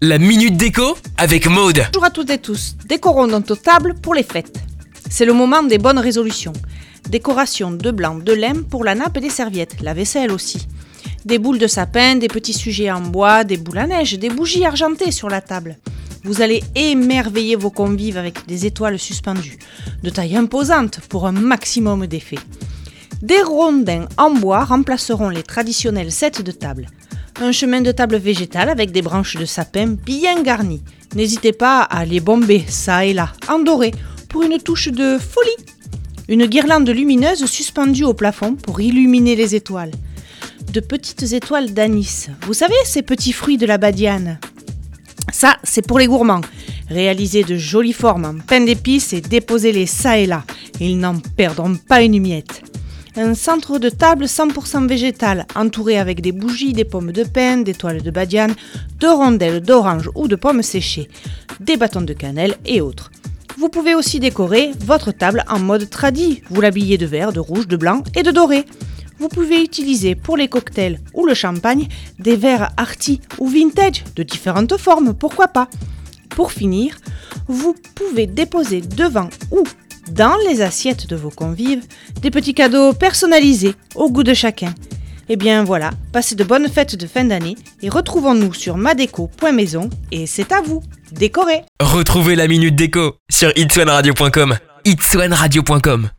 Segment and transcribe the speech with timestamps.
[0.00, 1.86] La minute déco avec Maude.
[1.92, 2.74] Bonjour à toutes et tous.
[2.88, 4.58] Décorons notre table pour les fêtes.
[5.08, 6.52] C'est le moment des bonnes résolutions.
[7.08, 10.66] Décoration de blanc, de lin pour la nappe et des serviettes, la vaisselle aussi.
[11.24, 14.64] Des boules de sapin, des petits sujets en bois, des boules à neige, des bougies
[14.64, 15.78] argentées sur la table.
[16.24, 19.60] Vous allez émerveiller vos convives avec des étoiles suspendues,
[20.02, 22.40] de taille imposante pour un maximum d'effet.
[23.22, 26.88] Des rondins en bois remplaceront les traditionnels sets de table.
[27.40, 30.82] Un chemin de table végétal avec des branches de sapin bien garnies.
[31.14, 33.92] N'hésitez pas à les bomber, ça et là, en doré,
[34.28, 35.64] pour une touche de folie.
[36.28, 39.92] Une guirlande lumineuse suspendue au plafond pour illuminer les étoiles.
[40.72, 42.26] De petites étoiles d'anis.
[42.42, 44.40] Vous savez, ces petits fruits de la badiane?
[45.32, 46.42] Ça, c'est pour les gourmands.
[46.90, 50.42] Réalisez de jolies formes en pain d'épices et déposez-les ça et là.
[50.80, 52.62] Ils n'en perdront pas une miette.
[53.16, 57.74] Un centre de table 100% végétal, entouré avec des bougies, des pommes de pin, des
[57.74, 58.54] toiles de badiane,
[59.00, 61.08] de rondelles d'orange ou de pommes séchées,
[61.60, 63.10] des bâtons de cannelle et autres.
[63.56, 66.42] Vous pouvez aussi décorer votre table en mode tradi.
[66.48, 68.64] Vous l'habillez de vert, de rouge, de blanc et de doré.
[69.18, 71.88] Vous pouvez utiliser pour les cocktails ou le champagne
[72.20, 75.68] des verres arty ou vintage de différentes formes, pourquoi pas.
[76.30, 76.98] Pour finir,
[77.48, 79.64] vous pouvez déposer devant ou
[80.12, 81.84] dans les assiettes de vos convives
[82.20, 84.74] des petits cadeaux personnalisés au goût de chacun.
[85.28, 90.26] Et bien voilà, passez de bonnes fêtes de fin d'année et retrouvons-nous sur madeco.maison et
[90.26, 94.56] c'est à vous, décorez Retrouvez la minute déco sur itswanradio.com.
[94.84, 96.10] itswanradio.com